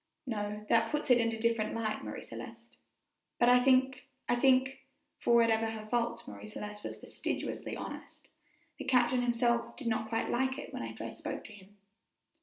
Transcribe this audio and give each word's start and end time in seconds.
"No; 0.25 0.65
that 0.67 0.89
puts 0.89 1.11
it 1.11 1.19
in 1.19 1.31
a 1.31 1.37
different 1.39 1.75
light, 1.75 2.03
Marie 2.03 2.23
Celeste." 2.23 2.75
"But 3.37 3.49
I 3.49 3.59
think 3.61 4.07
I 4.27 4.35
think 4.35 4.83
(for 5.19 5.35
whatever 5.35 5.67
her 5.69 5.85
faults 5.85 6.27
Marie 6.27 6.47
Celeste 6.47 6.83
was 6.83 6.95
fastidiously 6.99 7.77
honest) 7.77 8.27
the 8.79 8.85
captain 8.85 9.21
himself 9.21 9.77
did 9.77 9.85
not 9.85 10.09
quite 10.09 10.31
like 10.31 10.57
it 10.57 10.73
when 10.73 10.81
I 10.81 10.95
first 10.95 11.19
spoke 11.19 11.43
to 11.43 11.53
him." 11.53 11.77